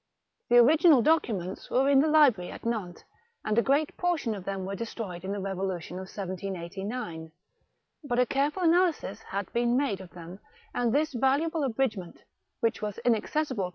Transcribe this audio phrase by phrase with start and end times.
[0.49, 3.03] The original documents were in the library at Nantes,
[3.45, 7.31] and a great portion of them were destroyed in the Kevolutibn of 1789.
[8.03, 10.39] But a careful analysis had been made of them,
[10.73, 12.23] and this valuable abridgment,
[12.61, 13.69] which was inacces sible to M.